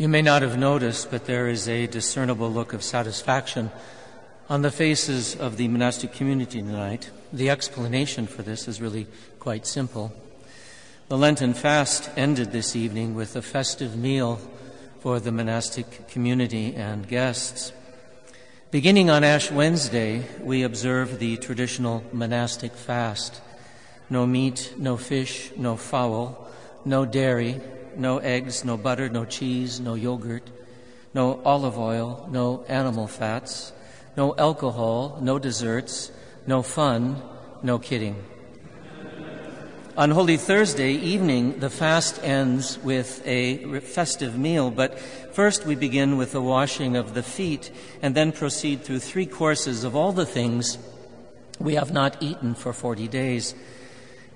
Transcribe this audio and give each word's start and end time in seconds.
You 0.00 0.08
may 0.08 0.22
not 0.22 0.42
have 0.42 0.56
noticed, 0.56 1.10
but 1.10 1.24
there 1.24 1.48
is 1.48 1.66
a 1.66 1.88
discernible 1.88 2.48
look 2.48 2.72
of 2.72 2.84
satisfaction 2.84 3.72
on 4.48 4.62
the 4.62 4.70
faces 4.70 5.34
of 5.34 5.56
the 5.56 5.66
monastic 5.66 6.12
community 6.12 6.62
tonight. 6.62 7.10
The 7.32 7.50
explanation 7.50 8.28
for 8.28 8.42
this 8.42 8.68
is 8.68 8.80
really 8.80 9.08
quite 9.40 9.66
simple. 9.66 10.12
The 11.08 11.18
Lenten 11.18 11.52
fast 11.52 12.10
ended 12.16 12.52
this 12.52 12.76
evening 12.76 13.16
with 13.16 13.34
a 13.34 13.42
festive 13.42 13.96
meal 13.96 14.40
for 15.00 15.18
the 15.18 15.32
monastic 15.32 16.06
community 16.06 16.76
and 16.76 17.08
guests. 17.08 17.72
Beginning 18.70 19.10
on 19.10 19.24
Ash 19.24 19.50
Wednesday, 19.50 20.24
we 20.40 20.62
observe 20.62 21.18
the 21.18 21.38
traditional 21.38 22.04
monastic 22.12 22.70
fast. 22.70 23.40
No 24.08 24.28
meat, 24.28 24.74
no 24.78 24.96
fish, 24.96 25.50
no 25.56 25.76
fowl, 25.76 26.48
no 26.84 27.04
dairy, 27.04 27.60
no 27.98 28.18
eggs, 28.18 28.64
no 28.64 28.76
butter, 28.76 29.08
no 29.08 29.24
cheese, 29.24 29.80
no 29.80 29.94
yogurt, 29.94 30.48
no 31.14 31.42
olive 31.44 31.78
oil, 31.78 32.28
no 32.30 32.64
animal 32.68 33.06
fats, 33.06 33.72
no 34.16 34.34
alcohol, 34.36 35.18
no 35.20 35.38
desserts, 35.38 36.10
no 36.46 36.62
fun, 36.62 37.20
no 37.62 37.78
kidding. 37.78 38.16
On 39.96 40.12
Holy 40.12 40.36
Thursday 40.36 40.92
evening, 40.92 41.58
the 41.58 41.70
fast 41.70 42.22
ends 42.22 42.78
with 42.78 43.20
a 43.26 43.80
festive 43.80 44.38
meal, 44.38 44.70
but 44.70 44.96
first 45.32 45.66
we 45.66 45.74
begin 45.74 46.16
with 46.16 46.30
the 46.30 46.40
washing 46.40 46.96
of 46.96 47.14
the 47.14 47.22
feet 47.22 47.72
and 48.00 48.14
then 48.14 48.30
proceed 48.30 48.84
through 48.84 49.00
three 49.00 49.26
courses 49.26 49.82
of 49.82 49.96
all 49.96 50.12
the 50.12 50.24
things 50.24 50.78
we 51.58 51.74
have 51.74 51.92
not 51.92 52.22
eaten 52.22 52.54
for 52.54 52.72
40 52.72 53.08
days. 53.08 53.56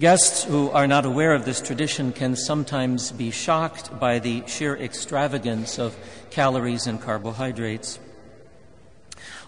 Guests 0.02 0.42
who 0.42 0.68
are 0.70 0.88
not 0.88 1.04
aware 1.04 1.32
of 1.32 1.44
this 1.44 1.60
tradition 1.60 2.12
can 2.12 2.34
sometimes 2.34 3.12
be 3.12 3.30
shocked 3.30 4.00
by 4.00 4.18
the 4.18 4.42
sheer 4.48 4.76
extravagance 4.76 5.78
of 5.78 5.96
calories 6.28 6.88
and 6.88 7.00
carbohydrates. 7.00 8.00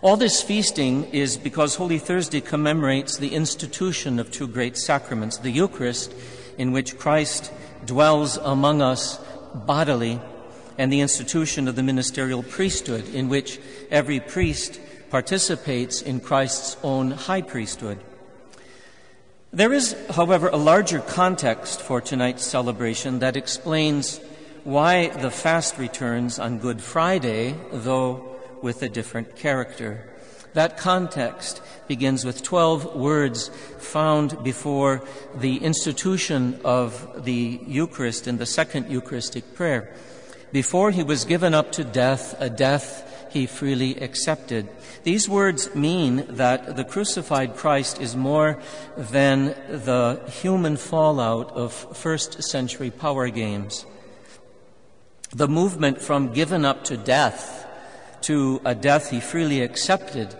All 0.00 0.16
this 0.16 0.42
feasting 0.42 1.06
is 1.06 1.36
because 1.36 1.74
Holy 1.74 1.98
Thursday 1.98 2.40
commemorates 2.40 3.16
the 3.16 3.34
institution 3.34 4.20
of 4.20 4.30
two 4.30 4.46
great 4.46 4.76
sacraments 4.76 5.38
the 5.38 5.50
Eucharist, 5.50 6.14
in 6.56 6.70
which 6.70 6.98
Christ 6.98 7.52
dwells 7.84 8.36
among 8.36 8.80
us 8.80 9.18
bodily, 9.52 10.20
and 10.78 10.92
the 10.92 11.00
institution 11.00 11.66
of 11.66 11.74
the 11.74 11.82
ministerial 11.82 12.44
priesthood, 12.44 13.12
in 13.12 13.28
which 13.28 13.58
every 13.90 14.20
priest 14.20 14.78
participates 15.10 16.00
in 16.00 16.20
Christ's 16.20 16.76
own 16.84 17.10
high 17.10 17.42
priesthood. 17.42 17.98
There 19.54 19.72
is, 19.72 19.94
however, 20.10 20.48
a 20.48 20.56
larger 20.56 20.98
context 20.98 21.80
for 21.80 22.00
tonight's 22.00 22.44
celebration 22.44 23.20
that 23.20 23.36
explains 23.36 24.18
why 24.64 25.10
the 25.10 25.30
fast 25.30 25.78
returns 25.78 26.40
on 26.40 26.58
Good 26.58 26.82
Friday, 26.82 27.54
though 27.70 28.36
with 28.62 28.82
a 28.82 28.88
different 28.88 29.36
character. 29.36 30.10
That 30.54 30.76
context 30.76 31.62
begins 31.86 32.24
with 32.24 32.42
12 32.42 32.96
words 32.96 33.46
found 33.78 34.42
before 34.42 35.04
the 35.36 35.58
institution 35.58 36.58
of 36.64 37.24
the 37.24 37.60
Eucharist 37.64 38.26
in 38.26 38.38
the 38.38 38.46
second 38.46 38.90
Eucharistic 38.90 39.54
prayer. 39.54 39.94
Before 40.50 40.90
he 40.90 41.04
was 41.04 41.24
given 41.24 41.54
up 41.54 41.70
to 41.78 41.84
death, 41.84 42.34
a 42.40 42.50
death 42.50 43.13
he 43.34 43.46
freely 43.46 43.96
accepted. 43.96 44.68
These 45.02 45.28
words 45.28 45.74
mean 45.74 46.24
that 46.28 46.76
the 46.76 46.84
crucified 46.84 47.56
Christ 47.56 48.00
is 48.00 48.16
more 48.16 48.58
than 48.96 49.54
the 49.68 50.22
human 50.40 50.76
fallout 50.76 51.50
of 51.50 51.72
first 51.96 52.42
century 52.44 52.90
power 52.90 53.28
games. 53.28 53.84
The 55.34 55.48
movement 55.48 56.00
from 56.00 56.32
given 56.32 56.64
up 56.64 56.84
to 56.84 56.96
death 56.96 57.66
to 58.22 58.60
a 58.64 58.74
death 58.74 59.10
he 59.10 59.20
freely 59.20 59.62
accepted 59.62 60.34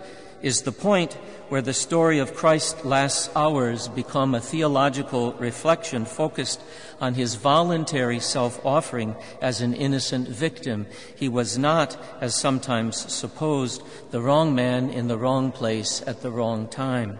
is 0.45 0.61
the 0.61 0.71
point 0.71 1.13
where 1.49 1.63
the 1.63 1.73
story 1.73 2.19
of 2.19 2.35
Christ's 2.35 2.85
last 2.85 3.31
hours 3.35 3.87
become 3.87 4.35
a 4.35 4.39
theological 4.39 5.33
reflection 5.33 6.05
focused 6.05 6.61
on 7.01 7.15
his 7.15 7.33
voluntary 7.33 8.19
self-offering 8.19 9.15
as 9.41 9.61
an 9.61 9.73
innocent 9.73 10.29
victim. 10.29 10.85
He 11.15 11.27
was 11.27 11.57
not, 11.57 11.97
as 12.21 12.35
sometimes 12.35 13.11
supposed, 13.11 13.81
the 14.11 14.21
wrong 14.21 14.53
man 14.53 14.91
in 14.91 15.07
the 15.07 15.17
wrong 15.17 15.51
place 15.51 16.03
at 16.05 16.21
the 16.21 16.29
wrong 16.29 16.67
time. 16.67 17.17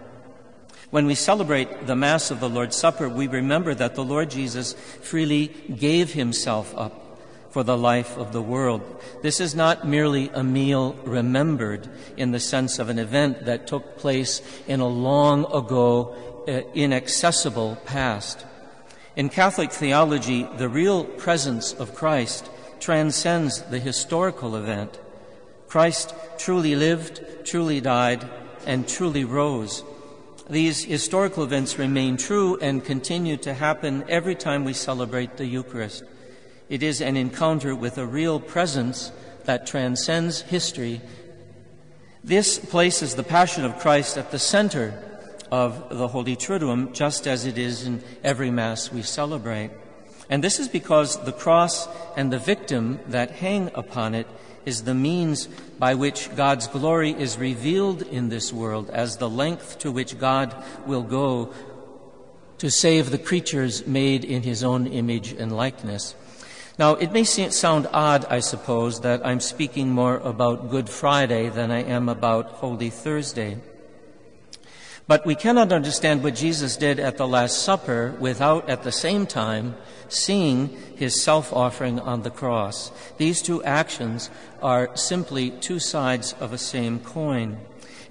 When 0.90 1.06
we 1.06 1.16
celebrate 1.16 1.88
the 1.88 1.96
Mass 1.96 2.30
of 2.30 2.38
the 2.38 2.48
Lord's 2.48 2.76
Supper, 2.76 3.08
we 3.08 3.26
remember 3.26 3.74
that 3.74 3.96
the 3.96 4.04
Lord 4.04 4.30
Jesus 4.30 4.74
freely 5.02 5.48
gave 5.48 6.12
himself 6.12 6.72
up 6.76 7.05
for 7.56 7.62
the 7.62 7.78
life 7.78 8.18
of 8.18 8.34
the 8.34 8.42
world. 8.42 8.82
This 9.22 9.40
is 9.40 9.54
not 9.54 9.88
merely 9.88 10.28
a 10.34 10.44
meal 10.44 10.92
remembered 11.04 11.88
in 12.14 12.30
the 12.30 12.38
sense 12.38 12.78
of 12.78 12.90
an 12.90 12.98
event 12.98 13.46
that 13.46 13.66
took 13.66 13.96
place 13.96 14.42
in 14.66 14.80
a 14.80 14.86
long 14.86 15.46
ago, 15.50 16.14
uh, 16.46 16.60
inaccessible 16.74 17.78
past. 17.86 18.44
In 19.16 19.30
Catholic 19.30 19.72
theology, 19.72 20.46
the 20.58 20.68
real 20.68 21.04
presence 21.04 21.72
of 21.72 21.94
Christ 21.94 22.50
transcends 22.78 23.62
the 23.62 23.80
historical 23.80 24.54
event. 24.54 25.00
Christ 25.66 26.14
truly 26.36 26.76
lived, 26.76 27.22
truly 27.46 27.80
died, 27.80 28.28
and 28.66 28.86
truly 28.86 29.24
rose. 29.24 29.82
These 30.50 30.84
historical 30.84 31.42
events 31.42 31.78
remain 31.78 32.18
true 32.18 32.58
and 32.60 32.84
continue 32.84 33.38
to 33.38 33.54
happen 33.54 34.04
every 34.10 34.34
time 34.34 34.66
we 34.66 34.74
celebrate 34.74 35.38
the 35.38 35.46
Eucharist. 35.46 36.04
It 36.68 36.82
is 36.82 37.00
an 37.00 37.16
encounter 37.16 37.74
with 37.74 37.96
a 37.96 38.06
real 38.06 38.40
presence 38.40 39.12
that 39.44 39.66
transcends 39.66 40.40
history. 40.42 41.00
This 42.24 42.58
places 42.58 43.14
the 43.14 43.22
Passion 43.22 43.64
of 43.64 43.78
Christ 43.78 44.18
at 44.18 44.32
the 44.32 44.38
center 44.38 45.02
of 45.50 45.88
the 45.90 46.08
Holy 46.08 46.34
Triduum, 46.34 46.92
just 46.92 47.28
as 47.28 47.46
it 47.46 47.56
is 47.56 47.86
in 47.86 48.02
every 48.24 48.50
Mass 48.50 48.90
we 48.90 49.02
celebrate. 49.02 49.70
And 50.28 50.42
this 50.42 50.58
is 50.58 50.66
because 50.66 51.22
the 51.24 51.32
cross 51.32 51.88
and 52.16 52.32
the 52.32 52.38
victim 52.38 52.98
that 53.08 53.30
hang 53.30 53.70
upon 53.74 54.16
it 54.16 54.26
is 54.64 54.82
the 54.82 54.94
means 54.94 55.46
by 55.78 55.94
which 55.94 56.34
God's 56.34 56.66
glory 56.66 57.12
is 57.12 57.38
revealed 57.38 58.02
in 58.02 58.28
this 58.28 58.52
world 58.52 58.90
as 58.90 59.18
the 59.18 59.30
length 59.30 59.78
to 59.78 59.92
which 59.92 60.18
God 60.18 60.52
will 60.84 61.04
go 61.04 61.52
to 62.58 62.70
save 62.70 63.10
the 63.10 63.18
creatures 63.18 63.86
made 63.86 64.24
in 64.24 64.42
his 64.42 64.64
own 64.64 64.88
image 64.88 65.32
and 65.32 65.56
likeness. 65.56 66.16
Now, 66.78 66.94
it 66.94 67.10
may 67.10 67.24
sound 67.24 67.88
odd, 67.90 68.26
I 68.28 68.40
suppose, 68.40 69.00
that 69.00 69.24
I'm 69.24 69.40
speaking 69.40 69.90
more 69.90 70.18
about 70.18 70.70
Good 70.70 70.90
Friday 70.90 71.48
than 71.48 71.70
I 71.70 71.82
am 71.82 72.08
about 72.10 72.60
Holy 72.60 72.90
Thursday. 72.90 73.56
But 75.08 75.24
we 75.24 75.36
cannot 75.36 75.72
understand 75.72 76.22
what 76.22 76.34
Jesus 76.34 76.76
did 76.76 77.00
at 77.00 77.16
the 77.16 77.26
Last 77.26 77.62
Supper 77.62 78.14
without 78.20 78.68
at 78.68 78.82
the 78.82 78.92
same 78.92 79.24
time 79.24 79.76
seeing 80.08 80.68
his 80.96 81.22
self 81.22 81.50
offering 81.52 81.98
on 81.98 82.22
the 82.22 82.30
cross. 82.30 82.92
These 83.16 83.40
two 83.40 83.64
actions 83.64 84.28
are 84.60 84.94
simply 84.96 85.52
two 85.52 85.78
sides 85.78 86.34
of 86.40 86.52
a 86.52 86.58
same 86.58 86.98
coin. 87.00 87.58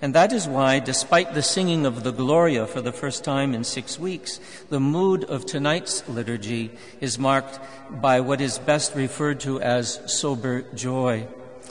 And 0.01 0.13
that 0.13 0.33
is 0.33 0.47
why, 0.47 0.79
despite 0.79 1.33
the 1.33 1.41
singing 1.41 1.85
of 1.85 2.03
the 2.03 2.11
Gloria 2.11 2.67
for 2.67 2.81
the 2.81 2.91
first 2.91 3.23
time 3.23 3.53
in 3.53 3.63
six 3.63 3.97
weeks, 3.97 4.39
the 4.69 4.79
mood 4.79 5.23
of 5.23 5.45
tonight's 5.45 6.07
liturgy 6.09 6.71
is 6.99 7.17
marked 7.17 7.59
by 7.89 8.19
what 8.19 8.41
is 8.41 8.59
best 8.59 8.95
referred 8.95 9.39
to 9.41 9.61
as 9.61 9.99
sober 10.05 10.61
joy. 10.73 11.27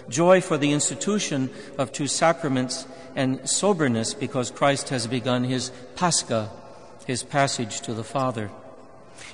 Joy 0.09 0.41
for 0.41 0.59
the 0.59 0.73
institution 0.73 1.51
of 1.79 1.93
two 1.93 2.07
sacraments 2.07 2.87
and 3.15 3.49
soberness 3.49 4.15
because 4.15 4.51
Christ 4.51 4.89
has 4.89 5.06
begun 5.06 5.45
his 5.45 5.71
Pascha, 5.97 6.51
his 7.06 7.23
passage 7.23 7.81
to 7.83 7.95
the 7.95 8.05
Father. 8.05 8.51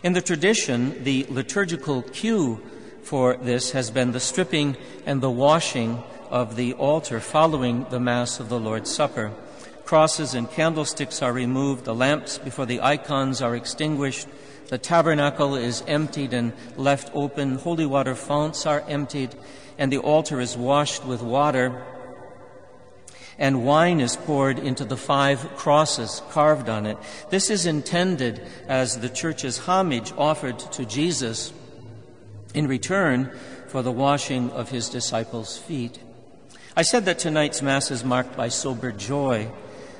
In 0.02 0.12
the 0.12 0.20
tradition, 0.20 1.04
the 1.04 1.26
liturgical 1.28 2.02
cue 2.02 2.60
for 3.02 3.36
this 3.36 3.72
has 3.72 3.90
been 3.90 4.12
the 4.12 4.20
stripping 4.20 4.76
and 5.06 5.20
the 5.20 5.30
washing 5.30 6.02
of 6.30 6.54
the 6.54 6.72
altar 6.74 7.18
following 7.20 7.84
the 7.90 8.00
Mass 8.00 8.38
of 8.38 8.48
the 8.48 8.58
Lord's 8.58 8.90
Supper. 8.90 9.32
Crosses 9.84 10.34
and 10.34 10.48
candlesticks 10.48 11.20
are 11.20 11.32
removed, 11.32 11.84
the 11.84 11.94
lamps 11.94 12.38
before 12.38 12.66
the 12.66 12.80
icons 12.80 13.42
are 13.42 13.56
extinguished, 13.56 14.28
the 14.68 14.78
tabernacle 14.78 15.56
is 15.56 15.82
emptied 15.88 16.32
and 16.32 16.52
left 16.76 17.10
open, 17.12 17.56
holy 17.56 17.84
water 17.84 18.14
founts 18.14 18.64
are 18.66 18.84
emptied, 18.86 19.34
and 19.76 19.92
the 19.92 19.98
altar 19.98 20.40
is 20.40 20.56
washed 20.56 21.04
with 21.04 21.20
water, 21.20 21.84
and 23.36 23.64
wine 23.64 23.98
is 23.98 24.16
poured 24.16 24.60
into 24.60 24.84
the 24.84 24.96
five 24.96 25.40
crosses 25.56 26.22
carved 26.30 26.68
on 26.68 26.86
it. 26.86 26.96
This 27.30 27.50
is 27.50 27.66
intended 27.66 28.46
as 28.68 29.00
the 29.00 29.08
church's 29.08 29.58
homage 29.58 30.12
offered 30.16 30.60
to 30.72 30.84
Jesus 30.84 31.52
in 32.54 32.68
return 32.68 33.36
for 33.66 33.82
the 33.82 33.90
washing 33.90 34.50
of 34.50 34.70
his 34.70 34.88
disciples' 34.88 35.58
feet. 35.58 35.98
I 36.80 36.82
said 36.82 37.04
that 37.04 37.18
tonight's 37.18 37.60
Mass 37.60 37.90
is 37.90 38.06
marked 38.06 38.38
by 38.38 38.48
sober 38.48 38.90
joy. 38.90 39.50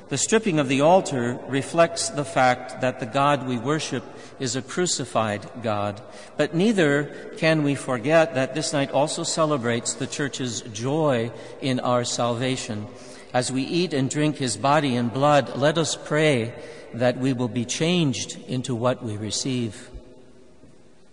The 0.09 0.17
stripping 0.17 0.57
of 0.57 0.67
the 0.67 0.81
altar 0.81 1.37
reflects 1.47 2.09
the 2.09 2.25
fact 2.25 2.81
that 2.81 2.99
the 2.99 3.05
God 3.05 3.47
we 3.47 3.59
worship 3.59 4.03
is 4.39 4.55
a 4.55 4.63
crucified 4.63 5.47
God. 5.61 6.01
But 6.37 6.55
neither 6.55 7.35
can 7.37 7.61
we 7.61 7.75
forget 7.75 8.33
that 8.33 8.55
this 8.55 8.73
night 8.73 8.89
also 8.89 9.21
celebrates 9.21 9.93
the 9.93 10.07
Church's 10.07 10.61
joy 10.73 11.31
in 11.61 11.79
our 11.81 12.03
salvation. 12.03 12.87
As 13.31 13.51
we 13.51 13.61
eat 13.61 13.93
and 13.93 14.09
drink 14.09 14.37
His 14.37 14.57
body 14.57 14.95
and 14.95 15.13
blood, 15.13 15.55
let 15.55 15.77
us 15.77 15.95
pray 15.95 16.51
that 16.95 17.19
we 17.19 17.31
will 17.31 17.47
be 17.47 17.63
changed 17.63 18.39
into 18.47 18.73
what 18.73 19.03
we 19.03 19.17
receive. 19.17 19.91